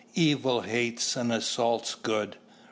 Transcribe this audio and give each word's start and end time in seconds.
Evil 0.15 0.61
hates 0.61 1.15
and 1.15 1.31
assaults 1.31 1.93
good. 1.93 2.35